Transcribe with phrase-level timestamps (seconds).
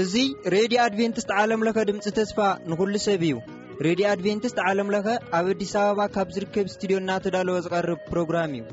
[0.00, 2.38] እዙይ ሬድዮ ኣድቨንትስት ዓለምለኸ ድምፂ ተስፋ
[2.70, 3.34] ንዂሉ ሰብ እዩ
[3.86, 5.06] ሬድዮ ኣድቨንትስት ዓለም ለኸ
[5.38, 8.64] ኣብ ኣዲስ ኣበባ ካብ ዝርከብ እስትድዮ ና ተዳለወ ዝቐርብ ፕሮግራም እዩ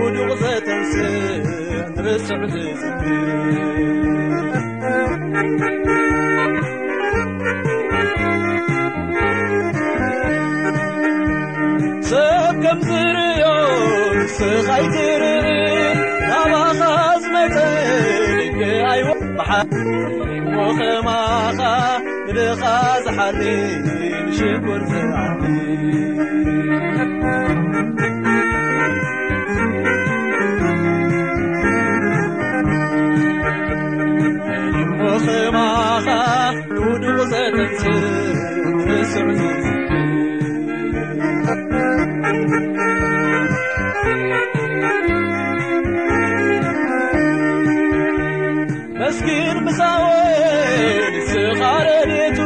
[0.00, 0.92] ውድቕ ዘተንስ
[1.94, 3.02] ንርስዕ ዘ ዝብ
[12.08, 13.44] ሰብ ከምዝርዮ
[14.18, 15.50] ንስኻይትርኢ
[16.38, 16.80] ኣባኻ
[17.22, 17.56] ዝመፅ
[18.90, 19.08] ኣይወ
[20.56, 21.60] ሞተማኻ
[22.30, 23.40] እደኻዝሓሪ
[24.28, 25.42] ንሸጉር ዘራኒ
[35.26, 36.06] ክማኻ
[36.70, 37.82] ንዉድቕ ዘንት
[38.86, 39.28] ንስም
[49.00, 50.82] መስኪን ብሳወይ
[51.18, 52.38] ንስኻረዴቱ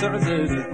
[0.00, 0.65] سعزد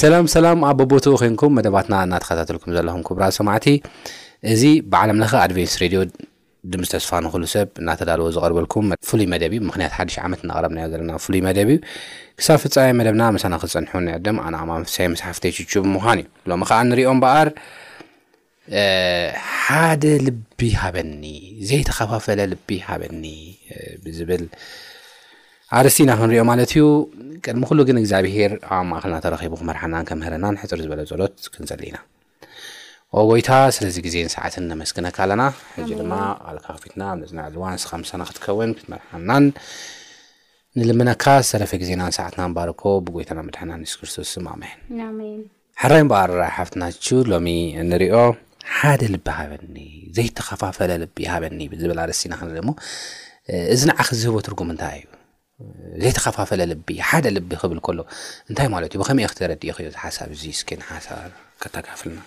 [0.00, 3.66] ሰላም ሰላም ኣብ በቦትኡ ኮንኩም መደባትና እናተኸታተልኩም ዘለኹም ክቡራ ሰማዕቲ
[4.52, 4.62] እዚ
[4.92, 6.00] ብዓለም ለ ኣድቨንስ ሬድዮ
[6.72, 11.40] ድም ዝተስፋ ንክሉ ሰብ እናተዳልዎ ዝቀርበልኩም ፍሉይ መደብ እዩ ምክንያት ሓዱሽ ዓመት ናቅረብናዮ ዘለና ፍሉይ
[11.46, 11.78] መደብ እዩ
[12.40, 17.20] ክሳብ ፍፃመ መደብና መሳና ክፀንሑ ንዕድም ኣነኣማ ፍሳይ መሳሓፍተ ቹ ብምኳን እዩ ሎሚ ከዓ ንሪኦም
[17.24, 17.50] በኣር
[19.64, 21.24] ሓደ ልቢ ሃበኒ
[21.70, 23.24] ዘይተኸፋፈለ ልቢ ሃበኒ
[24.04, 24.44] ብዝብል
[25.76, 26.82] ኣርስቲና ክንሪኦ ማለት እዩ
[27.44, 31.98] ቅድሚ ኩሉ ግን እግዚኣብሄር ኣብ ማእከልና ተረኪቡ ክመርሓናን ከምህረና ሕፅር ዝበለ ፀሎት ክንዘሊ ኢና
[33.16, 35.42] ኦ ጎይታ ስለዚ ግዜን ሰዓትን ነመስግነካ ኣለና
[35.74, 36.12] ሕጂ ድማ
[36.52, 39.44] ኣልካ ክፊትና ነና ዕልዋን ስከምስና ክትከውን ክትመርሓናን
[40.80, 44.72] ንልምነካ ዝሰረፈ ግዜናን ሰዓትና ንባርኮ ብጎይታና መድሓና ሱስክርስቶስ ኣመን
[45.82, 47.48] ሓራይ በር ሓፍትናው ሎሚ
[47.90, 48.16] ንሪኦ
[48.78, 49.78] ሓደ ልቢ ሃበኒ
[50.16, 52.68] ዘይተኸፋፈለ ልቢ ሃበኒ ዝብል ኣርስትና ክንሪኦ
[53.76, 55.12] እዚ ንዓክ ዝህቦ ትርጉም ንታይ እዩ
[56.02, 57.98] ዘይተኸፋፈለ ልቢ ሓደ ልቢ ክብል ከሎ
[58.48, 61.32] እንታይ ማለት እዩ ብከመይእ ክትረዲእ ክዩ ሓሳብ እዚ ስኪን ሓሳብ
[61.62, 62.18] ከተካፍልና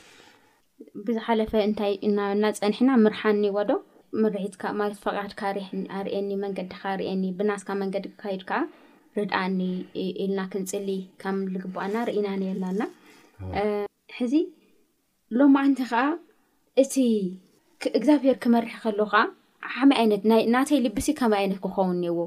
[1.06, 3.78] ብዝሓለፈ እንታይ እናብና ፀኒሕና ምርሓኒ ዎ ዶ
[4.36, 5.70] ርሒትካ ማለት ፈቓድካ ሕ
[6.00, 8.60] ኣርእየኒ መንገዲካ ርእየኒ ብናስካ መንገዲ ክካይድ ከዓ
[9.20, 9.60] ርድእኒ
[10.24, 10.90] ኢልና ክንፅሊ
[11.22, 12.82] ካም ዝግባኣና ርኢናነየናና
[14.18, 14.36] ሕዚ
[15.38, 16.02] ሎ ማዓንቲ ከዓ
[16.84, 16.96] እቲ
[18.00, 19.22] እግዚኣብሄር ክመርሒ ከለ ከዓ
[19.76, 20.24] ሓመይ ዓይነት
[20.56, 22.20] ናተይ ልቢሲ ከመይ ዓይነት ክኸውን ነዎ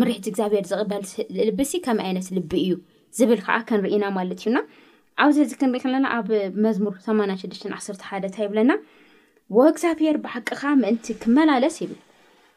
[0.00, 1.02] ምርሒት እግዚኣብሄር ዝቕበል
[1.48, 2.72] ልቢሲ ከም ዓይነት ልቢ እዩ
[3.18, 4.58] ዝብል ከዓ ከንርኢና ማለት እዩና
[5.24, 6.28] ኣብዚ ሕዚ ክንርኢ ከለና ኣብ
[6.64, 8.72] መዝሙር 86ተ 1 ሓእንታ ይብለና
[9.56, 12.00] ወእግዚብሔር ብሓቅካ ምእንቲ ክመላለስ ይብል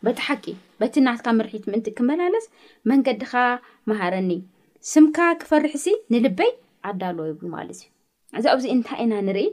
[0.05, 0.45] በቲሓቂ
[0.79, 2.45] በቲናትካ ምርሒት ምእንቲ ክመላለስ
[2.91, 3.33] መንገዲካ
[3.91, 4.31] መሃረኒ
[4.93, 6.51] ስምካ ክፈርሒሲ ንልበይ
[6.91, 7.87] ኣዳለዎ ይብል ማለት እዩ
[8.39, 9.45] እዚ ኣብዚ እንታይ ኢና ንርኢ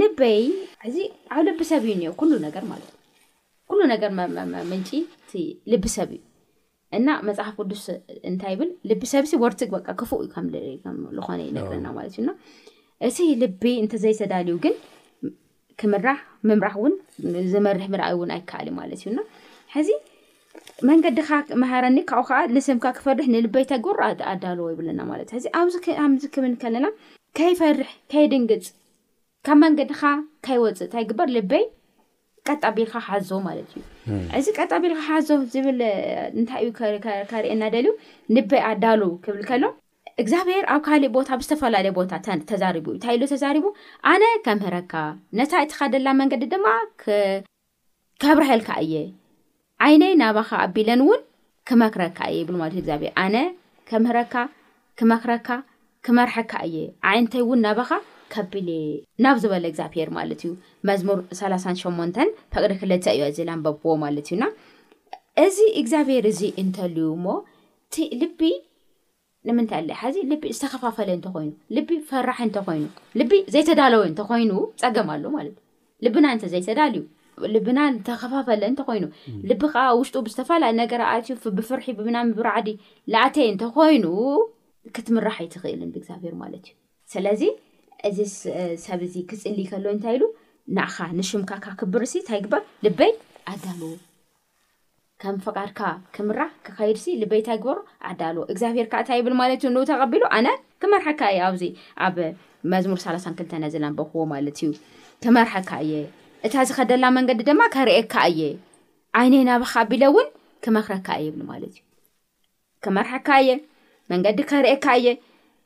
[0.00, 0.44] ልበይ
[0.90, 0.96] እዚ
[1.36, 2.98] ኣብ ልብሰብ እዩ እኒ ኩሉ ነገር ማለትዩ
[3.78, 4.10] ሉ ነገር
[4.72, 4.90] መንጪ
[5.72, 6.22] ልብሰብ እዩ
[6.98, 7.84] እና መፅሓፍ ቅዱስ
[8.30, 10.28] እንታይ ይብል ልቢ ሰብሲ ወርቲግ በቃ ክፉእ እዩ
[10.84, 12.30] ከምዝኮነ ይነግርና ማለት እዩና
[13.08, 14.74] እቲ ልቢ እንተዘይተዳልዩ ግን
[15.82, 16.18] ክምራሕ
[16.48, 16.94] ምምራሕ እውን
[17.52, 19.20] ዝመርሕ ምርኣይ እውን ኣይከኣል እዩ ማለት እዩና
[19.76, 19.88] ሕዚ
[20.90, 25.46] መንገድካ ክመሃረኒ ካብኡ ከዓ ንስምካ ክፈርሕ ንልበይ ተጉር ኣዳለዎ ይብለና ማለት እዩ ሕዚ
[26.04, 26.86] ኣብዚ ክምን ከለና
[27.38, 28.66] ከይፈርሕ ከይድንግፅ
[29.46, 30.02] ካብ መንገድካ
[30.46, 31.64] ከይወፅእ እንታይ ግበር ልበይ
[32.48, 33.82] ቀጣ ቢልካ ክሓዘቡ ማለት እዩ
[34.38, 35.78] እዚ ቀጣ ቢልካሓዞ ዝብል
[36.40, 36.70] እንታይ እዩ
[37.30, 37.92] ከሪእየና ደልዩ
[38.36, 39.64] ንበኣዳሉ ክብል ከሎ
[40.22, 42.10] እግዚኣብሔር ኣብ ካሊእ ቦታ ብዝተፈላለየ ቦታ
[42.50, 43.64] ተዛሪቡ እንታይ ኢሉ ተዛሪቡ
[44.12, 44.92] ኣነ ከምህረካ
[45.38, 46.66] ነታ እቲ ካደላ መንገዲ ድማ
[48.22, 48.94] ከብርሀልካ እየ
[49.86, 51.22] ዓይነይ ናባኻ ኣቢለን እውን
[51.68, 53.36] ክመክረካ እየ ይብሉ ማለት እዩ እግዚኣብሄር ኣነ
[53.90, 54.34] ከምህረካ
[55.00, 55.48] ክመክረካ
[56.06, 56.76] ክመርሐካ እየ
[57.10, 57.92] ዓይነተይ እውን ናባካ
[58.32, 58.68] ከቢል
[59.24, 60.50] ናብ ዝበለ እግዚኣብሄር ማለት እዩ
[60.88, 62.18] መዝሙር 3ሳሸንተ
[62.54, 64.44] ፈቅዲ ክለፀ እዩ እዚ ለንበቦዎ ማለት እዩና
[65.46, 67.34] እዚ እግዚኣብሄር እዚ እንተልዩ ሞ
[67.86, 68.42] እቲ ልቢ
[69.48, 72.84] ንምንታይ ኣ ሓዚ ልቢ ዝተኸፋፈለ እንተኮይኑ ልቢ ፈራሕ እንተኮይኑ
[73.20, 75.24] ልቢ ዘይተዳለወ እተኮይኑ ፀገምኣሎ
[76.04, 77.02] ልብና እተዘይተዳልዩ
[77.54, 79.04] ልና ዝተኸፋፈለ እንተኮይኑ
[79.50, 82.70] ልቢ ከዓ ውሽጡ ብዝተፈላለዩ ነገኣትዩ ብፍርሒ ብብና ምብራዓዲ
[83.14, 84.06] ላኣተይ እንተኮይኑ
[84.96, 86.74] ክትምራሕ ይትኽእል እግዚኣብሄር ማለት እዩ
[87.12, 87.26] ስለ
[88.08, 88.18] እዚ
[88.84, 90.24] ሰብ እዚ ክፅሊ ይከሎ እንታይ ኢሉ
[90.76, 93.12] ንኻ ንሽምካ ካብ ክብርሲ እታይ ግበር ልበይ
[93.52, 93.88] ኣዳልዎ
[95.22, 95.80] ከም ፍቃድካ
[96.14, 97.78] ክምራ ክከይድሲ ልበይ እታይ ግበሩ
[98.10, 100.46] ኣዳልዎ እግዚኣብሔርካ እታ ይብልማለት ዩ ን ተቀቢሉ ኣነ
[100.82, 101.62] ክመርሐካ እየ ኣብዚ
[102.06, 102.16] ኣብ
[102.72, 104.70] መዝሙር 3ላሳክልተነዘለንበክዎ ማለት እዩ
[105.24, 105.94] ክመርሐካ እየ
[106.46, 108.42] እታ ዝኸደላ መንገዲ ድማ ከርኤካ እየ
[109.20, 110.28] ዓይነይ ናባካ ኣቢለ እውን
[110.66, 111.80] ክመክረካ እየብል ማለት እዩ
[112.84, 113.50] ከመርሐካ እየ
[114.12, 115.08] መንገዲ ከርኤካ እየ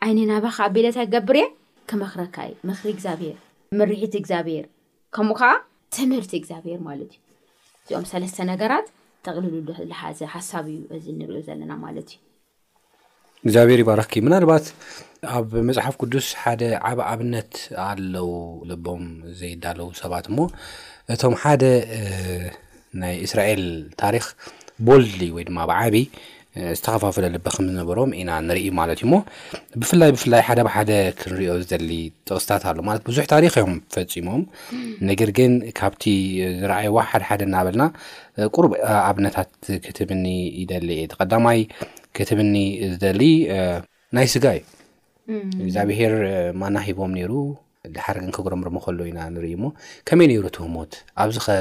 [0.07, 1.47] ዓይነ ናባካ ቢለ እታይ ገብር እየ
[1.91, 3.37] ክመክረካይ ምኽሪ እግዚኣብሄር
[3.79, 4.65] ምርሒት እግዚኣብሄር
[5.17, 5.51] ከምኡ ከዓ
[5.97, 8.87] ትምህርቲ እግዚኣብሄር ማለት እዩ እዚኦም ሰለስተ ነገራት
[9.27, 12.19] ተቅሊልሉ ዝለሓዘ ሓሳብ እዩ እዚ ንሪኦ ዘለና ማለት እዩ
[13.45, 14.67] እግዚኣብሄር ይባረኪ ምናልባት
[15.39, 17.53] ኣብ መፅሓፍ ቅዱስ ሓደ ዓበ ዓብነት
[17.89, 18.31] ኣለው
[18.71, 19.05] ልቦም
[19.41, 20.39] ዘይዳለው ሰባት እሞ
[21.15, 21.65] እቶም ሓደ
[23.03, 23.63] ናይ እስራኤል
[24.03, 24.27] ታሪክ
[24.89, 26.05] ቦልሊ ወይ ድማ ብዓብይ
[26.79, 29.17] ዝተኸፋፍለ ልቢ ከም ዝነበሮም ኢና ንርኢ ማለት እዩ ሞ
[29.81, 30.91] ብፍላይ ብፍላይ ሓደ ኣብሓደ
[31.21, 31.91] ክንሪዮ ዝደሊ
[32.29, 34.43] ጥቕስታት ኣሎ ማለት ብዙሕ ታሪክዮም ፈፂሞም
[35.11, 36.05] ነገር ግን ካብቲ
[36.63, 37.85] ዝረኣይዋ ሓደሓደ እናበልና
[38.57, 38.67] ቁር
[39.09, 39.51] ኣብነታት
[39.87, 40.25] ክትብኒ
[40.63, 41.61] ይደሊ ቲቀዳማይ
[42.19, 42.55] ክትብኒ
[42.95, 43.23] ዝደሊ
[44.19, 46.15] ናይ ስጋ እዩ እግዚኣብሄር
[46.63, 47.33] ማና ሂቦም ነይሩ
[47.97, 49.67] ድሓደግን ክግረምርም ከሉ ኢና ንርኢ ሞ
[50.09, 51.57] ከመይ ነይሩ ትህሞት ኣብዚ ኸ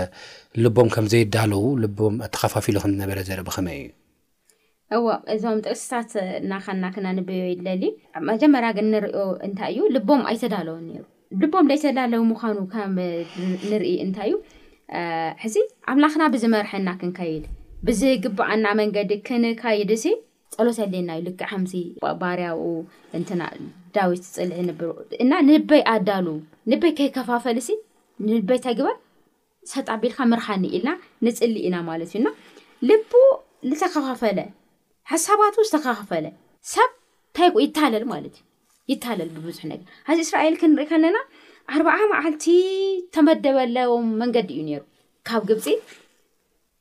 [0.63, 3.89] ልቦም ከምዘይዳለው ልቦም ኣተኸፋፊሉ ከምዝነበረ ዘርኢ ብኸመይ እዩ
[4.96, 7.84] እዋ እዞም ጥቅስታት እናከናክና ንብዮ የለሊ
[8.29, 11.03] መጀመርያ ግን ንሪኦ እንታይ እዩ ልቦም ኣይተዳለወን ነይሩ
[11.41, 12.94] ልቦም ዘይተዳለው ምዃኑ ከም
[13.72, 14.38] ንርኢ እንታይ እዩ
[15.44, 15.56] ሕዚ
[15.94, 17.46] ኣምላኽና ብዝመርሐና ክንከይድ
[17.88, 20.13] ብዝ ግባኣና መንገዲ ክንካይድ ሲ
[20.58, 21.74] ፀሎተ ለየና ዩ ልክዕ ሓምዚ
[22.22, 22.62] ባርያኡ
[23.20, 23.41] እንትና
[23.98, 24.89] ዳዊት ፅልዒ ንብሩ
[25.24, 26.27] እና ንበይ ኣዳሉ
[26.74, 27.67] ንበይ ከይከፋፈልሲ
[28.27, 28.96] ንልበይ ታግባር
[29.74, 30.91] ሰጣ ቢልካ ምርሓኒ ኢልና
[31.27, 32.32] ንፅሊ ኢና ማለት እዩ ና
[32.91, 33.12] ልቡ
[33.70, 34.39] ዝተከፋፈለ
[35.12, 36.26] ሓሳባት ዝተካፈለ
[36.72, 36.90] ሰብ
[37.36, 41.18] ታ ይታለል ማለት እዩ ይታለል ብብዙሕ ነገር ኣዚ እስራኤል ክንሪኢ ከለና
[41.74, 42.46] ኣርባዓ መዓልቲ
[43.16, 44.82] ተመደበለዎም መንገዲ እዩ ነይሩ
[45.28, 45.68] ካብ ግብፂ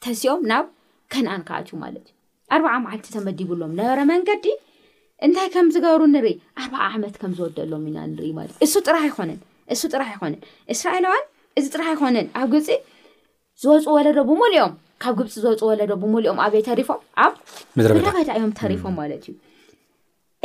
[0.05, 0.67] ተሲኦም ናብ
[1.15, 2.15] ከነኣን ካኣች ማለት እዩ
[2.57, 4.47] ኣርባዓ መዓልቲ ተመዲብሎም ነበረ መንገዲ
[5.29, 9.33] እንታይ ከም ዝገብሩ ንርኢ ኣርባዓ ዓመት ከም ዝወደሎም ኢና ንሪኢ ማለት እዩ እሱ ጥራ ይን
[9.75, 10.43] እሱ ጥራሕ ይኮነን
[10.75, 11.25] እስራኤላውዋን
[11.61, 12.71] እዚ ጥራሕ ይኮነን ኣብ ግብፂ
[13.63, 17.33] ዝወፁ ወለዶ ብሙሉ እኦም ካብ ግብፂ ዝወፅ ወለዶ ብሙሊኦም ኣበይ ተሪፎም ኣብ
[17.79, 19.35] መበእዮም ተሪፎም ማለት እዩ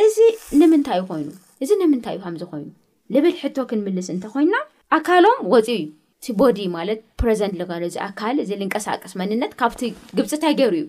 [0.05, 0.17] እዚ
[0.62, 1.27] ንምንታይ እኮይኑ
[1.63, 2.67] እዚ ንምንታይ እዩ ከምዚ ኮይኑ
[3.15, 4.55] ልብል ሕቶ ክንምልስ እንተኮይንና
[4.98, 5.86] ኣካሎም ወፂ እዩ
[6.25, 7.55] ቲ ቦዲ ማለት ፕሬዘንት
[7.89, 9.81] እዚ ኣካል እዚ ልንቀሳቀስ መንነት ካብቲ
[10.17, 10.84] ግብፂእንታይ ገይሩዩ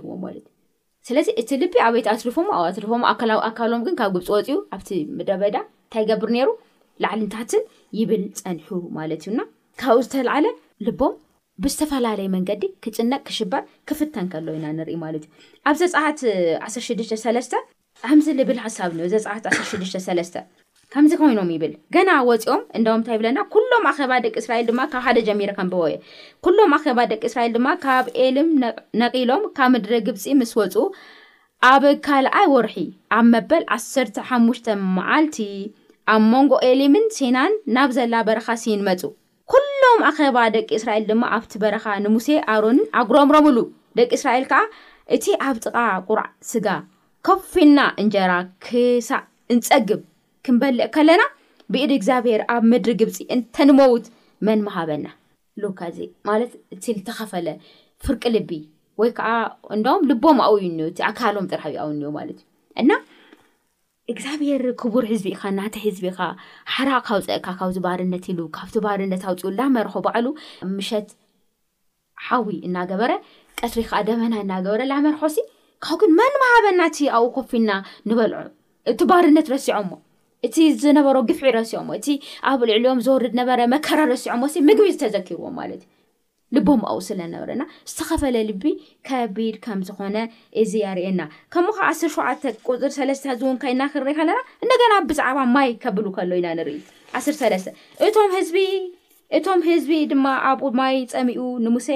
[1.09, 5.55] ስለዚ እቲ ልቢ ኣበይቲ ኣትሪፎሞ ኣብ ኣትሪፎሞ ኣካላዊ ኣካሎም ግን ካብ ግብፂ ወፅኡ ኣብቲ ምደበዳ
[5.69, 6.49] እንታይ ገብር ነይሩ
[7.03, 7.63] ላዕልንታትን
[7.99, 9.39] ይብል ፀንሑ ማለት እዩና
[9.81, 10.45] ካብኡ ዝተላዓለ
[10.85, 11.13] ልቦም
[11.65, 15.33] ብዝተፈላለየ መንገዲ ክጭነቅ ክሽበር ክፍተን ከሎ ኢና ንርኢ ማለት እዩ
[15.71, 16.19] ኣብ ዘፃሓት
[16.67, 17.55] 16ሽተ3ስተ
[18.19, 20.31] ምዚ ልብል ሓሳብ እ ዘፃሓት 163ለስ
[20.93, 25.19] ከምዚ ኮይኖም ይብል ገና ወፂኦም እንደም እንታይ ይብለና ኩሎም ኣኸባ ደቂ እስራኤል ድማ ካብ ሓደ
[25.27, 25.97] ጀሚረ ከንብቦ እየ
[26.45, 28.49] ኩሎም ኣኼባ ደቂ እስራኤል ድማ ካብ ኤሊም
[29.01, 30.75] ነቂሎም ካብ ምድሪ ግብፂ ምስ ወፁ
[31.71, 32.75] ኣብ ካልኣይ ወርሒ
[33.19, 34.67] ኣብ መበል ዓሰርተ ሓሙሽተ
[34.97, 35.37] መዓልቲ
[36.15, 39.01] ኣብ መንጎ ኤሊምን ሴናን ናብ ዘላ በረካ ሲን መፁ
[39.53, 43.57] ኩሎም ኣኼባ ደቂ እስራኤል ድማ ኣብቲ በረካ ንሙሴ ኣሮንን ኣጉረምሮምሉ
[43.99, 44.61] ደቂ እስራኤል ከዓ
[45.17, 45.77] እቲ ኣብ ጥቓ
[46.09, 46.67] ቁራዕ ስጋ
[47.27, 48.33] ከፍና እንጀራ
[48.65, 49.21] ክሳዕ
[49.53, 50.01] እንፀግብ
[50.45, 51.23] ክንበልእ ከለና
[51.73, 54.05] ብኢድ እግዚኣብሄር ኣብ ምድሪ ግብፂ እንተ ንመውት
[54.47, 55.07] መን ማሃበና
[55.79, 55.87] ካ
[56.29, 57.47] ማለት እ ዝተኸፈለ
[58.03, 58.51] ፍርቂ ልቢ
[59.01, 59.27] ወይ ከዓ
[59.75, 62.37] እንዶም ልቦም ኣብዩ እ እቲ ኣካሎም ጥራሃእዩ ኣውኒትእዩ
[62.81, 62.91] እና
[64.11, 66.19] እግዚኣብሄር ክቡር ህዝቢ ኢኻ ናተ ህዝቢ ኢኻ
[66.73, 70.25] ሓርቅ ካብፀእካ ካብዚ ባርነት ኢሉ ካብቲ ባርነት ኣውፅኡ ላመርኾ ባዕሉ
[70.75, 71.09] ምሸት
[72.27, 73.11] ሓዊ እናገበረ
[73.59, 75.37] ቀስሪ ከዓ ደመና እናገበረ ላ መርኾሲ
[75.85, 77.71] ካብ ግን መን መሃበና እቲ ኣብኡ ኮፍና
[78.09, 78.37] ንበልዑ
[78.93, 79.91] እቲ ባርነት ረሲዖሞ
[80.47, 82.07] እቲ ዝነበሮ ግፍዒ ረሲዖ እቲ
[82.49, 88.35] ኣብ ልዕልዮም ዘወርድ ነበረ መከራ ረሲዖም ወሲ ምግቢ ዝተዘኪብዎም ማለት እዩ ልቦም ኣኡ ስለነበረና ዝተኸፈለ
[88.49, 88.63] ልቢ
[89.07, 90.17] ከቢድ ከም ዝኾነ
[90.61, 91.21] እዚ ኣርእየና
[91.53, 91.99] ከምኡከ ዓስ
[92.43, 96.79] ሸ ቁፅር ሰለስተ ዝእውንከይና ክንርኢ ከለና እንደገና ብዛዕባ ማይ ከብሉ ከሎ ኢና ንርኢ
[97.19, 97.67] 10
[98.07, 98.57] እቶም ህዝቢ
[99.39, 101.89] እቶም ህዝቢ ድማ ኣብኡ ማይ ፀሚኡ ንሙሴ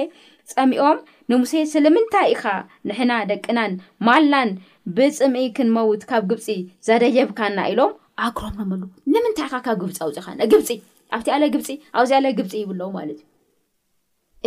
[0.52, 1.00] ፀሚኦም
[1.32, 2.44] ንሙሴ ስለምንታይ ኢኻ
[2.90, 3.72] ንሕና ደቅናን
[4.08, 4.50] ማላን
[4.96, 6.46] ብፅምኢ ክንመውት ካብ ግብፂ
[6.86, 10.68] ዘደየብካና ኢሎም ኣሮም መሉ ንምንታይ ካ ካብ ግብፂ ኣውፅኢ ከ ግብፂ
[11.14, 11.68] ኣብቲ ኣለ ግብፂ
[11.98, 13.22] ኣብዚ ለ ግብፂ ይብለዉ ማለት እዩ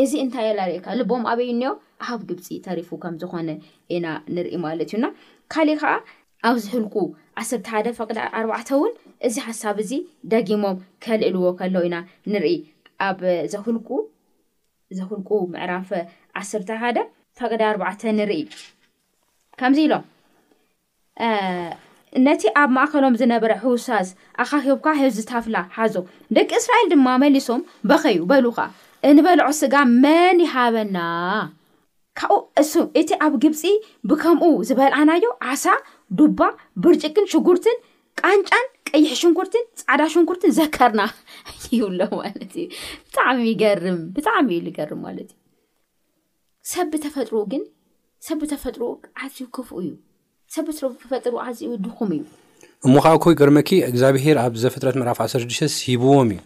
[0.02, 1.72] እዚ እንታይ እላርእካ ልቦም ኣበይ እኒኦ
[2.12, 3.50] ኣብ ግብፂ ተሪፉ ከም ዝኮነ
[3.96, 4.06] ኢና
[4.36, 5.06] ንርኢ ማለት እዩና
[5.54, 5.94] ካሊእ ከዓ
[6.48, 6.96] ኣብ ዝህልቁ
[7.42, 8.94] ዓሰርተ ሓደ ፈቅዳ ኣርባዕተ እውን
[9.28, 9.92] እዚ ሓሳብ እዚ
[10.34, 11.98] ደጊሞም ከልእልዎ ከለው ኢና
[12.34, 12.56] ንርኢ
[13.08, 13.20] ኣብ
[13.54, 13.80] ዘል
[15.00, 15.90] ዘኽልቁ ምዕራፈ
[16.42, 16.98] ዓሰርተ ሓደ
[17.40, 18.40] ፈቐዳ ኣርባዕተ ንርኢ
[19.60, 20.06] ከምዚ ኢሎም
[22.26, 24.08] ነቲ ኣብ ማእከሎም ዝነበረ ሕውሳዝ
[24.44, 25.96] ኣኻኪብካ ህዚ ታፍላ ሓዞ
[26.38, 28.66] ደቂ እስራኤል ድማ መሊሶም በኸዩ በሉ ከ
[29.10, 30.98] እንበልዖ ስጋ መን ይሃበና
[32.20, 33.64] ካብብ እሱእቲ ኣብ ግብፂ
[34.12, 35.66] ብከምኡ ዝበልዓናዮ ዓሳ
[36.22, 36.40] ዱባ
[36.86, 37.78] ብርጭቅን ሽጉርትን
[38.22, 41.02] ቃንጫን ቀይሕ ሽንኩርትን ፃዕዳ ሽንኩርትን ዘከርና
[41.72, 42.66] ብሎ ማለት እዩ
[43.10, 45.38] ብጣዕሚ ይገርም ብጣዕሚ እዩ ዝገርም ማለት እዩ
[46.74, 47.64] ሰብተፈጥሩ ግን
[48.30, 48.94] ሰብተፈጥሮኡ
[49.26, 49.90] ዓዝዩ ክፍ እዩ
[50.56, 52.22] ሰብስር ክፈጥሩ ዓዝኡ ውድኩም እዩ
[52.88, 56.40] እሞ ከኣ ከይ ገርመኪ እግዚኣብሄር ኣብ ዘፈጥረት መራፍ 1ሰ6ዱሽተስ ሂብዎም እዩ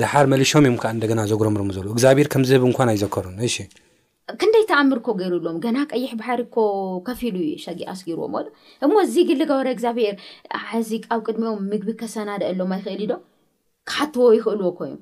[0.00, 3.56] ድሓር መሊሾም እዮም ከዓ እንደገና ዘጉረምሮም ዘለ እግዚኣብሄር ከምዝህብ እንኳን ኣይዘከሩን እሺ
[4.40, 6.56] ክንደይ ተኣምርኮ ገይሩ ሎም ገና ቀይሕ ባሕሪኮ
[7.06, 8.42] ከፊሉ እዩ ሸጊ ኣስጊርዎዶ
[8.86, 10.16] እሞ እዚ ግሊ ገበረ እግዚኣብሄር
[10.72, 13.12] ሕዚ ብ ቅድሚኦም ምግቢ ከሰናደአሎም ኣይኽእል ኢዶ
[13.90, 14.92] ክሓትዎ ይኽእልዎኮዩ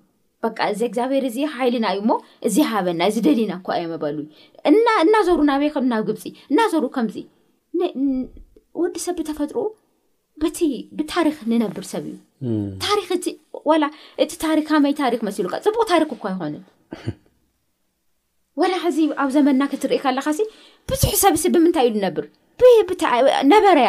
[0.44, 2.14] በ እዚ እግዚኣብሄር እዚ ሓይልና እዩ ሞ
[2.48, 4.18] እዚሃበና እዚ ደሊና ኳዮም በሉ
[5.06, 7.16] እናዘሩ ናበይከ ናብ ግብፂ እናዘሩ ከምዚ
[8.82, 9.66] ወዲሰብ ብተፈጥሮኡ
[10.42, 10.58] በቲ
[10.98, 12.16] ብታሪክ ንነብር ሰብ እዩ
[12.84, 13.84] ታሪላ
[14.22, 16.62] እቲ ታሪ ከመይ ታሪክ መሲሉ ፅቡቅ ታሪክ እኳ ይኮንን
[18.60, 20.28] ወላ ሕዚ ኣብ ዘመና ክትርኢ ከለካ
[20.90, 22.24] ብዙሕ ሰብ ሲ ብምንታይ ኢሉ ነብር
[23.52, 23.88] ነበረያ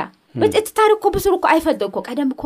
[0.59, 2.43] እቲ ታሪክ ኮ ብስሩኮ ኣይፈልጥኮ ቀደምኮ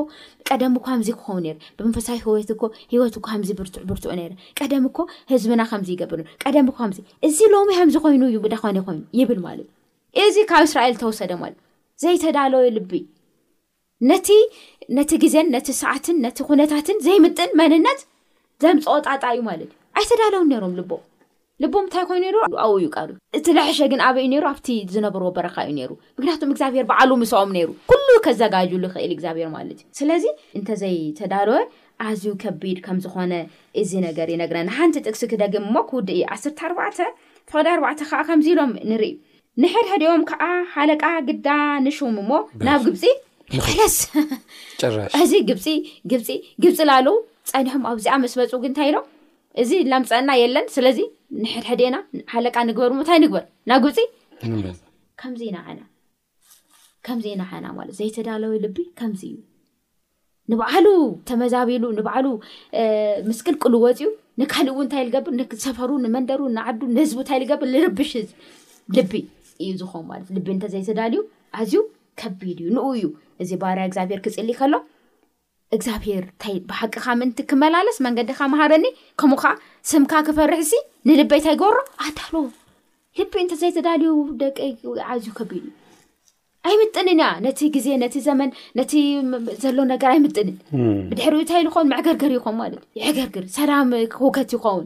[0.49, 1.37] ቀደም ኳ ከምዚ ክኸው
[1.79, 4.09] ብመፈሳይ ህወት ኮ ሂወት ከምዚ ብርዕብርትዑ
[4.61, 9.67] ቀደም ኮ ህዝብና ከምዚ ይገብር ቀደምኮከምዚ እዚ ሎሚ ከምዚ ኮይኑ እዩ ዳኮነ ይኮይኑ ይብል ማለት
[10.21, 11.53] እዚ ካብ እስራኤል ተወሰደ ማለ
[12.01, 12.91] ዘይተዳለወ ልቢ
[14.09, 14.29] ነቲ
[14.97, 17.99] ነቲ ግዜን ነቲ ሰዓትን ነቲ ኩነታትን ዘይምጥን መንነት
[18.63, 20.91] ዘምፅኦ ጣጣ እዩ ማለት እዩ ኣይተዳለውን ሮም ልቦ
[21.65, 22.95] ልቦም እንታይ ኮይኑ ኣብኡዩቃ
[23.37, 27.69] እቲ ለሕሸ ግን ኣበይዩ ሩ ኣብቲ ዝነበርዎ በረካ እዩ ሩ ምክንያትም እግዚኣብሄር በዓሉ ምስኦም ይሩ
[27.91, 30.25] ኩሉ ከዘጋጅሉ ይኽእል እግዚኣብሄር ማለት እዩ ስለዚ
[30.59, 31.57] እንተዘይተዳለወ
[32.07, 33.33] ኣዝዩ ከቢድ ከም ዝኾነ
[33.81, 36.99] እዚ ነገር ይነግረ ሓንቲ ጥቅሲ ክደግም ሞ ክውዲ የ ዓስርተኣርባዕተ
[37.49, 39.05] ተኸደ ኣርባዕተ ከዓ ከምዚ ኢሎም ንርኢ
[39.61, 40.43] ንሕድሕድኦም ከዓ
[40.75, 41.47] ሓለቃ ግዳ
[41.85, 43.03] ንሹም ሞ ናብ ግብፂ
[43.79, 43.95] ደስ
[45.23, 46.27] እዚ ግግብፂ
[46.63, 47.15] ግብፂ ላለው
[47.51, 49.05] ፃኒሖም ኣብዚኣ መስ በፁ ግ እንታይ ኢሎም
[49.61, 50.99] እዚ ናምፀአና የለን ስለዚ
[51.41, 51.95] ንሕድሕደና
[52.33, 53.99] ሓለቃ ንግበር እንታይ ንግበር ናብ ግብፂ
[55.21, 55.81] ከምዚ ኢና ና
[57.07, 59.37] ከምዚ ኢና ዓና ማለት ዘይተዳለዩ ልቢ ከምዚ እዩ
[60.51, 60.87] ንበዕሉ
[61.29, 62.25] ተመዛቢሉ ንባዕሉ
[63.29, 64.09] ምስክልቅሉ ወፅኡ
[64.41, 68.11] ንካሊእው እንታይ ዝገብር ንሰፈሩ ንመንደሩ ንዓዱ ንህዝቡ እንታይ ዝገብር ዝርብሽ
[68.97, 69.13] ልቢ
[69.61, 71.19] እዩ ዝኮውን ለት ልቢ እንተዘይተዳልዩ
[71.59, 71.75] ኣዝዩ
[72.21, 73.05] ከቢድ እዩ ን እዩ
[73.43, 74.73] እዚ ባርያ እግዚኣብሄር ክፅሊእ ከሎ
[75.75, 78.85] እግዚኣብሄር ታ ብሓቂካ ምእንቲ ክመላለስ መንገዲካ መሃረኒ
[79.21, 79.51] ከምኡከዓ
[79.91, 80.71] ስምካ ክፈርሒሲ
[81.09, 82.43] ንልበይንታይ ገብሮ ኣልዎ
[83.19, 84.11] ልቢ እንተዘይተዳልዩ
[84.43, 84.59] ደቂ
[85.23, 85.81] ዝዩ ከቢድ እዩ
[86.69, 88.91] ኣይምጥንንእያ ነቲ ግዜ ነቲ ዘመን ነቲ
[89.63, 90.55] ዘሎ ነገር ኣይምጥንን
[91.09, 94.85] ብድሕሪኡ እንታይዝኮውን መዕገርገር ይኹ ማለት እዩ ዕገርግር ሰላም ኮከት ይኸውን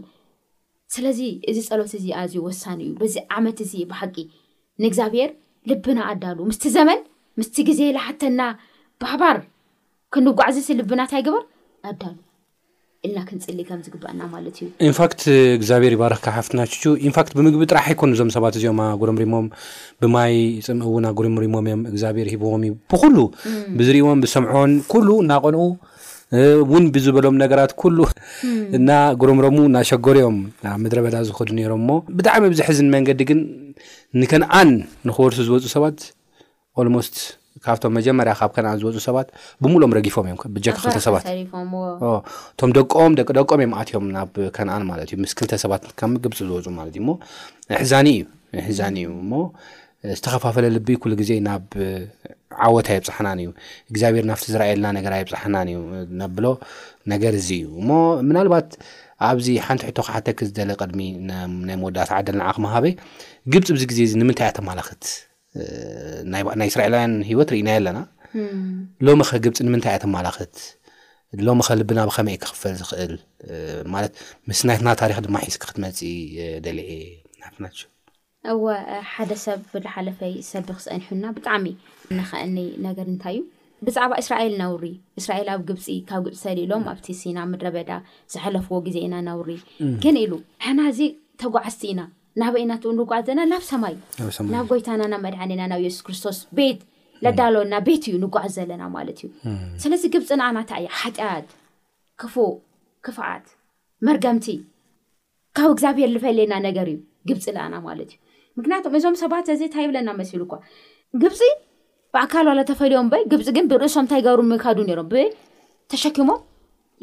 [0.95, 1.19] ስለዚ
[1.51, 4.15] እዚ ፀሎት እዚ ኣዝዩ ወሳኒ እዩ በዚ ዓመት እዚ ብሓቂ
[4.83, 5.29] ንእግዚኣብሔር
[5.69, 6.99] ልብና ኣዳሉ ምስቲ ዘመን
[7.39, 8.41] ምስቲ ግዜ ዝሓተና
[9.01, 9.37] ባህባር
[10.15, 11.43] ክንጓዕዝስ ልብናእንታይ ግበር
[11.89, 12.15] ኣዳሉ
[13.07, 15.21] ኢልና ክንፅሊ ከም ዝግባአና ማለት እዩ ኢንፋክት
[15.57, 16.71] እግዚኣብሄር ይባርክካ ሓፍትናቹ
[17.09, 19.47] ንፋክት ብምግቢ ጥራሕ ይኮኑ እዞም ሰባት እዚኦም ጉረምሪሞም
[20.03, 20.33] ብማይ
[20.67, 23.17] ፅምእእውና ጉርምሪሞም እዮም እግዚኣብሔር ሂብዎም እዩ ብኩሉ
[23.79, 25.61] ብዝሪእዎም ብሰምዖን ኩሉ እናቆንኡ
[26.41, 27.97] እውን ብዝበሎም ነገራት ኩሉ
[28.77, 30.37] እና ጉረምሮሙ ናሸጎሪኦም
[30.83, 33.39] ምድረ በዳ ዝከዱ ነይሮም ሞ ብጣዕሚ ብዚ ሕዝን መንገዲ ግን
[34.21, 34.71] ንከነኣን
[35.07, 35.99] ንክበርሱ ዝወፁ ሰባት
[36.81, 37.15] ኣሎሞስት
[37.65, 39.29] ካብቶም መጀመርያ ካብ ከነኣን ዝወፁ ሰባት
[39.63, 46.39] ብምልኦም ረጊፎም እዮምብጀካ ክልተ ሰባትእቶም ደቀም ደቂደቆም የማእትዮም ናብ ከነኣን ማለት እዩ ምስክልተ ሰባት ከምግብፅ
[46.49, 47.13] ዝወፁ ማለት እዩ ሞ
[47.75, 47.79] እኒ
[48.19, 48.25] እዩ
[48.63, 49.39] እሕዛኒ እዩ ሞ
[50.17, 51.63] ዝተከፋፈለ ልቢ ኩሉ ግዜ ናብ
[52.67, 53.49] ዓወትየ ብፃሓናን እዩ
[53.91, 55.77] እግዚኣብሄር ናብቲ ዝረእየልና ነገርየብፅሓናን እዩ
[56.21, 56.45] ነብሎ
[57.13, 57.89] ነገር እዚ እዩ እሞ
[58.27, 58.69] ምናልባት
[59.27, 60.99] ኣብዚ ሓንቲ ሕቶ ካሓተክ ዝደለ ቅድሚ
[61.67, 62.85] ናይ መወዳታ ዓደልናዓኺምሃበ
[63.53, 65.03] ግብፂ ብዚ ግዜ እ ንምንታይ ኣተማላኽት
[66.59, 67.99] ናይ እስራኤላውያን ሂወት ርኢና ኣለና
[69.07, 70.55] ሎሚ ኸ ግብፂ ንምንታይ ኣተማላኽት
[71.47, 73.13] ሎሚ ከ ልብና ብከመይ እይ ክኽፈል ዝኽእል
[73.93, 74.13] ማለት
[74.49, 75.99] ምስናይትና ታሪክ ድማ ሒዝኪ ክትመፅ
[76.65, 76.79] ደሊ
[77.47, 77.67] ሓፍና
[78.51, 78.65] እወ
[79.13, 81.65] ሓደ ሰብ ብዝሓለፈይ ሰብ ክፀኒሑና ብጣዕሚ
[82.13, 83.45] እንክእኒ ነገር እንታይ እዩ
[83.87, 84.85] ብዛዕባ እስራኤል እናውሪ
[85.19, 87.89] እስራኤል ኣብ ግብፂ ካብ ግብፅ ሰል ኢሎም ኣብቲ ሲና ምድረበዳ
[88.33, 89.49] ዝሓለፍዎ ግዜ ኢና እናውሪ
[90.03, 90.33] ግን ኢሉ
[90.65, 91.01] ሕና እዚ
[91.41, 92.01] ተጓዓዝቲ ኢና
[92.41, 93.95] ናበይናት ንርጉዓ ዘለና ናብ ሰማይ
[94.53, 96.79] ናብ ጎይታናናብ መድዓኒና ናብ ሱስ ክርስቶስቤት
[97.39, 99.29] ዳለወና ቤት እዩ ንጓዓዝ ዘለና ማለት እዩ
[99.83, 101.47] ስለዚ ግብፂ ኣናያ ሓጢያት
[102.21, 102.51] ክፉእ
[103.07, 103.47] ክፍዓት
[104.07, 104.47] መርገምቲ
[105.59, 106.97] ካብ ግዚኣብሄር ዝፈለየናነገር እዩ
[107.31, 109.91] ግፂ ኣና ማዩእዞምባት ዚ እታብ
[112.15, 115.23] ብኣካል ዋለ ተፈሊዮም በይ ግብፂ ግን ብርእሶም እንታይ ገብር ይካዱ ነሮም ብበ
[115.91, 116.29] ተሸኪሞ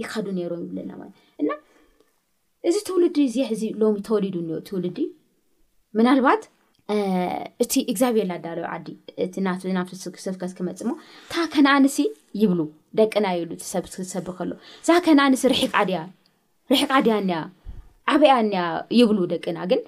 [0.02, 1.10] ይካዱ ነይሮም ይብለና ለ
[1.42, 1.50] እና
[2.68, 4.98] እዚ ትውልዲ እዚ ሕዚ ሎሚ ተወሊዱ እኒ ትውልዲ
[5.98, 6.42] ምናልባት
[7.64, 8.88] እቲ እግዚብር ኣዳለዩ ዓዲ
[9.46, 10.92] ና ስብከዝ ክመፅ ሞ
[11.32, 11.98] ታ ከነኣንሲ
[12.42, 12.60] ይብሉ
[13.00, 13.54] ደቅና ይብሉ
[14.14, 14.50] ሰብ ከሎ
[14.88, 16.00] ዛ ከነኣንሲ ርቃድያ
[16.72, 17.32] ርሒቃድያ እኒ
[18.12, 18.52] ዓበያ እኒ
[19.00, 19.80] ይብሉ ደቂና ግን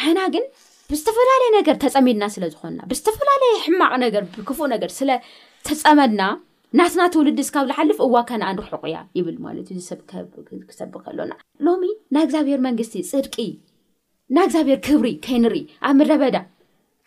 [0.00, 0.44] ኣሕና ግን
[0.92, 6.22] ብዝተፈላለየ ነገር ተፀሚድና ስለዝኮና ብዝተፈላለየ ሕማቅ ነገር ብክፉእ ነገር ስለተፀመድና
[6.78, 9.80] ናትናት ውልድ ስካብ ዝሓልፍ እዋከንኣ ንርሑቁ እያ ይብል ማለት እዩ
[10.70, 11.32] ክሰብ ከሎና
[11.66, 13.36] ሎሚ ናይ እግዚኣብሔር መንግስቲ ፅድቂ
[14.36, 16.36] ናይ እግዚኣብሄር ክብሪ ከይንርኢ ኣብ ምደበዳ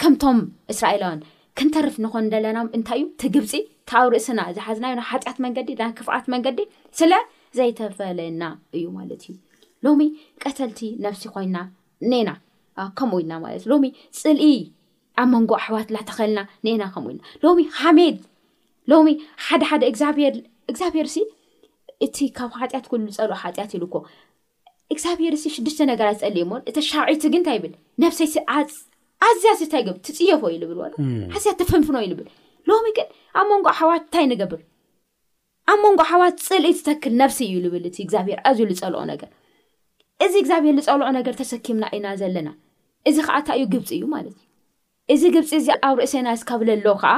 [0.03, 0.39] ከምቶም
[0.73, 1.21] እስራኤላውያን
[1.59, 3.53] ክንተርፍ ንኾን ዘለና እንታይ እዩ ቲ ግብፂ
[3.89, 6.59] ካብ ኣብ ርእስና እዝሓዝና ዩና ሓጢኣት መንገዲ ናይ ክፍኣት መንገዲ
[6.99, 7.11] ስለ
[7.59, 8.43] ዘይተፈለየና
[8.77, 9.35] እዩ ማለት እዩ
[9.87, 10.03] ሎሚ
[10.45, 11.57] ቀተልቲ ነፍሲ ኮይና
[12.13, 12.29] ኒአና
[12.99, 13.85] ከምኡኡኢልና ማለት እዩ ሎሚ
[14.21, 14.47] ፅልኢ
[15.21, 18.17] ኣብ መንጎ ኣሕዋት እላተኸልና ንአና ከምኡኢልና ሎሚ ሓሜድ
[18.91, 19.07] ሎሚ
[19.45, 20.35] ሓደሓደ ግብሔር
[20.71, 21.17] እግዚኣብሄር ሲ
[22.05, 23.95] እቲ ካብ ሓጢኣት ሉ ዝፀልኦ ሓጢኣት ይልኮ
[24.93, 28.33] እግዚኣብሔርሲ ሽድሽተ ነገራት ፀልእ እተ ሻብዒቲ ግ እንታይ ብል ነብሰይሲ
[29.27, 30.79] ኣዝያ እታይ ብ ትፅየፈ ዩ ልብል
[31.35, 32.27] ሓዝያ ተፍንፍኖ እዩ ልብል
[32.69, 33.07] ሎሚ ግን
[33.39, 34.61] ኣብ መንጎ ኣሕዋት እንታይ ንገብር
[35.71, 39.29] ኣብ መንጎ ኣሕዋት ፅልኢ ትተክል ነብሲ እዩ ልብልእ ግዚብሄር ኣዝዩ ዝፀልኦ ነገር
[40.23, 42.49] እዚ እግዚኣብሔር ዝፀልዑ ነገር ተሰኪምና ኢና ዘለና
[43.09, 44.43] እዚ ከዓ እንታይ እዩ ግብፂ እዩ ማለት እዩ
[45.13, 47.13] እዚ ግብፂ እ ኣብ ርእሰና ስካብለ ኣሎ ከዓ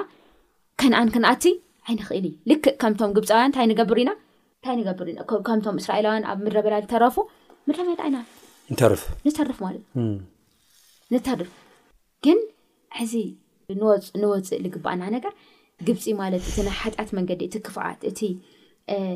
[0.81, 1.43] ከነኣን ክንኣቲ
[1.87, 4.11] ዓይንኽእል እዩ ልክእ ከምቶም ግብፃውያን እንታይ ንገብር ኢና
[4.57, 7.17] እንታይ ንገብር ኢከምቶም እስራኤላውያን ኣብ ምድረበላ ዝተረፉ
[7.67, 10.07] ምድረበዳ ኢናንፍንተርፍ ማለት እዩ
[11.15, 11.51] ንተርፍ
[12.27, 12.37] ግን
[12.99, 13.15] ሕዚ
[13.69, 15.33] ፅንወፅእ ዝግባእና ነገር
[15.87, 18.29] ግብፂ ማለት እቲ ናይ ሓጢኣት መንገዲ እቲ ክፍኣት እ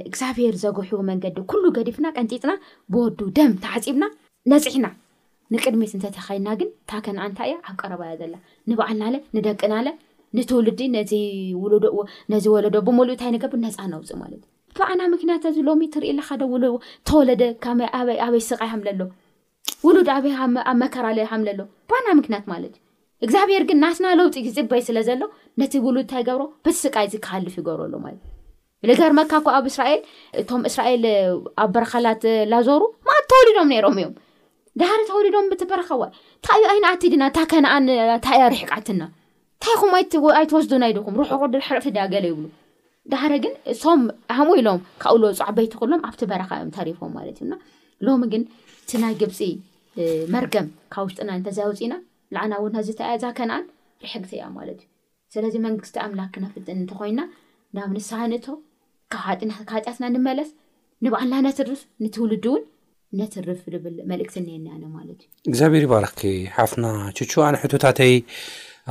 [0.09, 2.51] እግዚኣብሄር ዘጉሑቡ መንገዲ ኩሉ ገዲፍና ቀንጢጥና
[2.93, 4.05] ብወዱ ደም ተሓፂብና
[4.51, 4.87] ነፂሕና
[5.53, 8.33] ንቅድሚት እንተተኸይና ግን ታ ከንኣንታ እያ ኣብ ቀረባ ያ ዘላ
[8.69, 9.91] ንባዓልና ንደቅና ለ
[10.37, 10.79] ንትውልዲ
[12.33, 16.71] ነዚወለዶ ብምሉኡ እንታይ ንገብር ነፃ ነውፅእ ማለት እዩ በኣና ምክንያት ኣዝሎሚ ትርኢካደሉ
[17.09, 17.43] ተወለደ
[17.99, 19.01] ኣበይ ስቃይ ምሎ
[19.87, 20.51] ውሉድ በይኣብ
[20.83, 21.59] መከራለ ምሎ
[21.91, 22.85] በኣና ምክንያት ማለት እዩ
[23.25, 25.21] እግዚኣብሄር ግን ናስና ለውጢ ክፅበይ ስለ ዘሎ
[25.61, 28.36] ነቲ ብሉድ እንታይ ገብሮ በዚ ስቃይ ዚክሃልፍ ይገብረሉ ማለት እዩ
[28.89, 30.01] ልገርመካ ኳ ኣብ እስራኤል
[30.41, 31.03] እቶም እስራኤል
[31.61, 34.13] ኣብ በረካላት ላዞሩ ማኣት ተወሊዶም ነይሮም እዮም
[34.79, 37.85] ዳሓደ ተወሊዶም ብበረኻዋ ንታይ እዩ ኣይነኣት ድና እታ ከነኣን
[38.25, 39.03] ታይያ ሪሕቃዓትና
[39.55, 39.93] እንታይኹም
[40.39, 42.45] ኣይትወስዱና ይ ድኹም ሩሑቁድሕቅቲ ድያ ገለ ይብሉ
[43.11, 44.01] ዳሃደ ግን እቶም
[44.47, 48.43] ሙ ኢሎም ካእሎ ፃዓበይቲ ክሎም ኣብቲ በረኻ እዮም ተሪፎ ማለት እዩናሎሚ ግን
[48.83, 49.39] እቲ ናይ ግብፂ
[50.35, 51.93] መርገም ካብ ውስጥና እንተዘውፅና
[52.35, 52.87] ላዓና ው ኣዚ
[53.23, 53.65] ዛ ከነኣን
[54.05, 54.79] ርሕግቲ እያ ማእዩ
[55.33, 57.21] ስለዚ መንግስቲ ኣምላክ ክነፍጥን እንትኮይና
[57.77, 58.45] ናብ ንሳኒቶ
[59.13, 60.49] ካብጢናካጥያትና ንመለፍ
[61.05, 62.63] ንባዕልና ነትርፍ ንትውልድ እውን
[63.19, 66.23] ነትርፍ ልብል መልእክት እኒየኒ ኣነ ማለት እዩ እግዚኣብሄር ይባረኽኪ
[66.55, 66.85] ሓፍና
[67.17, 68.13] ቹቹ ኣነ ሕቶታተይ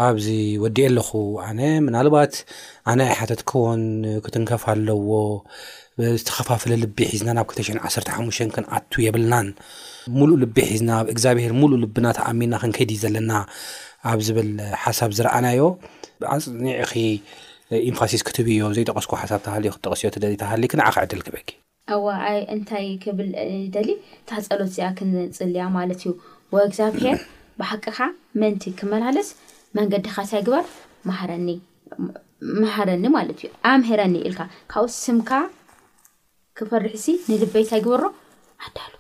[0.07, 1.11] ኣብዚወዲእ ኣለኹ
[1.49, 2.35] ኣነ ምናልባት
[2.93, 3.83] ኣነ ኣይ ሓተት ክቦን
[4.25, 5.13] ክትንከፋ ኣለዎ
[6.21, 9.49] ዝተኸፋፍለ ልቢ ሒዝና ናብ 2ተሽ ዓርተ ሓሙሽተ ክንኣቱ የብልናን
[10.19, 13.33] ሙሉእ ልቢ ሒዝና ኣብ እግዚኣብሄር ሙሉእ ልብና ተኣሚና ክንከይዲ ዘለና
[14.11, 14.51] ኣብ ዝብል
[14.85, 15.63] ሓሳብ ዝረኣናዮ
[16.23, 16.93] ብኣፅኒዕኺ
[17.89, 21.49] ኢንፋሲስ ክትብዮ ዘይጠቀስኩ ሓሳብ ተባሃልዮ ክትጠቀስዮ ትደሊ ተባሃሊ ክንዓክ ዕድል ክበጊ
[21.95, 22.07] ኣዋ
[22.55, 23.31] እንታይ ክብል
[23.75, 26.13] ደሊ እታ ፀሎት እዚኣ ክንፅልያ ማለት እዩ
[26.57, 27.19] ወእግዚኣብሄር
[27.61, 27.99] ብሓቂኻ
[28.43, 29.29] መንቲ ክመላለስ
[29.79, 30.65] መንገዲካ ሳይ ግበር
[31.47, 34.41] ኒማሃረኒ ማለት እዩ ኣምሄረኒ ኢልካ
[34.75, 35.31] ካብኡ ስምካ
[36.61, 38.03] ክፈርሒሲ ንልበይታይግብሮ
[38.67, 38.93] ኣዳሉ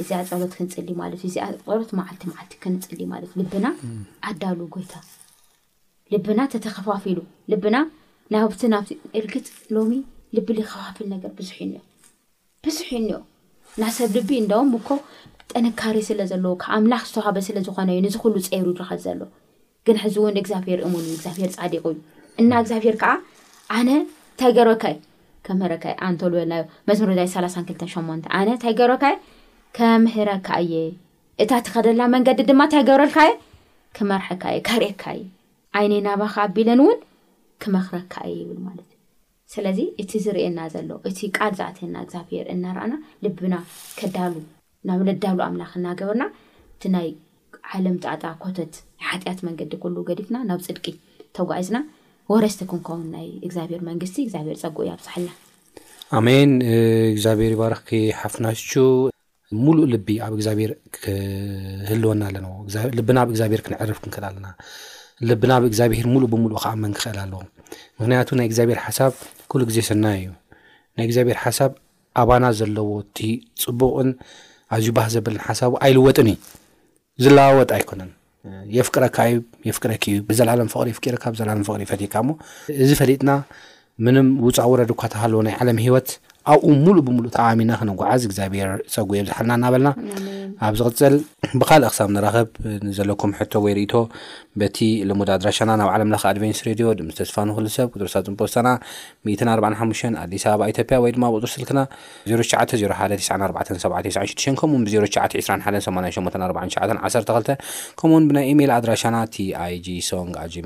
[0.00, 1.46] እዚኣ ፀሎት ክንፅሊ ማለት እዩ እዚኣ
[1.80, 3.66] ሎት መዓልቲ ዓልቲ ክንፅሊ ማለት እዩ ልብና
[4.28, 4.92] ኣዳሉ ጎይታ
[6.12, 7.18] ልብና ተተኸፋፊሉ
[7.50, 7.76] ልብና
[8.34, 9.46] ናብቲ ናብቲ እርግፅ
[9.76, 9.90] ሎሚ
[10.36, 11.80] ልቢይከፋፍል ነገር ብዙሕ እዩኒኦ
[12.66, 13.18] ብዙሕ ዩኒኦ
[13.80, 14.88] ና ሰብ ልቢ እንዳ ምኮ
[15.52, 19.20] ጥንካሪ ስለዘለዎ ካ ኣምላኽ ዝተዋህበ ስለዝኾነእዩ ንዚ ሉ ፀይሩ ይረኸ ዘሎ
[19.86, 21.80] ግን ሕዚ እውን ግኣብሄር እሙግብርፃ ዩእ
[22.86, 23.12] ግብር ከዓ
[23.78, 23.88] ኣነ
[24.34, 24.84] እታይ ገርበካ
[25.46, 26.98] ከምእኣንተልበልናዮ መሪ
[27.36, 29.16] 2 8 ኣነ እንታይ ገርበካየ
[29.76, 30.74] ከምህረካ እየ
[31.42, 33.30] እታ ቲኸደላ መንገዲ ድማ እታይ ገብረልካየ
[34.12, 35.24] መርሐካእየ ካርካ እየ
[35.78, 36.98] ዓይነና ባከ ኣቢለን እውን
[37.62, 38.98] ክመክረካ የ ይብል ማለት እዩ
[39.54, 43.54] ስለዚ እቲ ዝርእየና ዘሎ እቲ ቃል ዝኣትየና እግዚኣብሄር እናርኣና ልብና
[43.98, 44.34] ከዳሉ
[44.88, 46.24] ናብ ለዳሉ ኣምላክ እናገበርና
[46.74, 47.08] እቲ ናይ
[47.76, 48.74] ዓለምጣጣ ኮተት
[49.08, 50.86] ሓጢኣት መንገዲ ኩህሉ ገዲፍና ናብ ፅድቂ
[51.38, 51.78] ተጓዒፅና
[52.32, 55.28] ወረስቲ ኩምከውን ናይ እግዚኣብሄር መንግስቲ እግዚኣብሄር ፀጉኡ ይብዛሓልና
[56.18, 56.50] ኣሜን
[57.14, 58.46] እግዚኣብሄር ባረኽክሓፍና
[59.64, 64.46] ሙሉእ ልቢ ኣብ እግዚኣብሄር ክህልወና ኣለናዎልብና ኣብ እግዚኣብሄር ክንዕርፍ ክክል ኣለና
[65.30, 67.40] ልብና ብእግዚኣብሄር ሙሉእ ብምሉእ ከኣመን ክኽእል ኣለዎ
[67.98, 69.12] ምክንያቱ ናይ እግዚኣብሄር ሓሳብ
[69.50, 70.30] ኩሉ ግዜ ስናይ እዩ
[70.96, 71.72] ናይ እግዚኣብሄር ሓሳብ
[72.22, 73.18] ኣባና ዘለዎ እቲ
[73.62, 74.08] ፅቡቕን
[74.74, 76.34] ኣዝዩ ባህ ዘበለን ሓሳቡ ኣይልወጥን ዩ
[77.24, 78.10] ዝለዋወጥ ኣይኮነን
[78.76, 82.32] የፍቅረካ እዩ የፍቅረክ እዩ ብዘላዓለም ፍቕሪ ፍቅርካ ብዘለዓለም ፍቕሪ ፈትካ ሞ
[82.84, 83.30] እዚ ፈሊጥና
[84.04, 86.08] ምን ውፃዕ ውረድ እኳ ተባሃለዎ ናይ ዓለም ሂወት
[86.50, 89.88] ኣብኡ ሙሉእ ብምሉእ ተሚና ክነጓዓዝ እግዚኣብሄር ፀጉ እዮም ዝሓልና እናበልና
[90.66, 91.14] ኣብ ዚቅፅል
[91.60, 92.48] ብካልእ ክሳብ ንራኸብ
[92.96, 93.92] ዘለኩም ሕቶ ወይ ርእቶ
[94.60, 94.78] በቲ
[95.08, 98.54] ሎሙድ ኣድራሻና ናብ ዓለምላ ኣድቨንስ ሬድዮ ድ ዝተስፋ ንሰብ ቅርሳ ፅምፖሰ
[99.52, 99.80] 4
[100.24, 101.78] ኣዲስ ኣበባ ኢያ ወይማ ብቅር ስልክና
[102.30, 107.50] ዜ1476 ከምው ብዜ928ሸ 2
[108.00, 109.38] ከምኡውን ብናይ ሜል ኣድራሻና ቲ
[109.86, 110.10] ጂ ሶ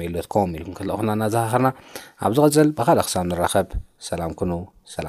[0.00, 1.68] ሜ ትኮ ኢልኩ ክክልና ናዘኻኽርና
[2.28, 3.68] ኣብዚቅፅል ብልእ ክሳብ ንኸብ
[4.08, 4.20] ሰላ
[4.96, 5.08] ሰላ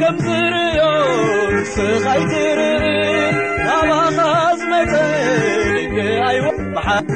[0.00, 0.84] كمزرኦ
[1.74, 2.60] ስيتር
[3.72, 4.94] عባخزመت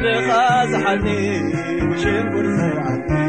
[0.03, 1.23] لخزحني
[1.89, 3.28] وشيبرزعني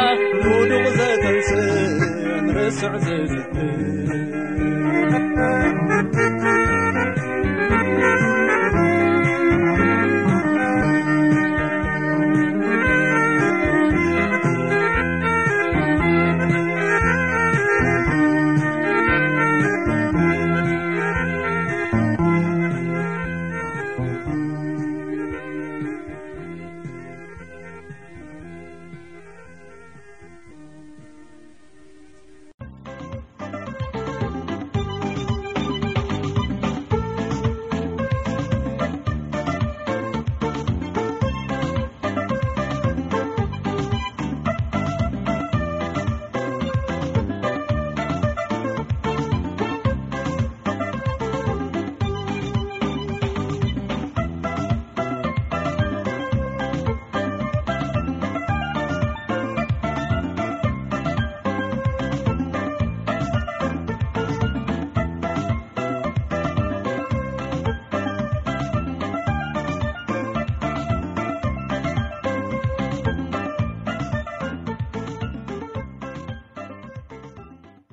[2.81, 3.11] عز